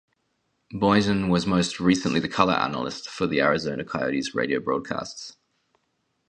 Boynton 0.71 1.29
was 1.29 1.45
most 1.45 1.79
recently 1.79 2.19
the 2.19 2.27
color 2.27 2.55
analyst 2.55 3.07
for 3.07 3.27
the 3.27 3.39
Arizona 3.39 3.85
Coyotes 3.85 4.33
radio 4.33 4.59
broadcasts. 4.59 5.37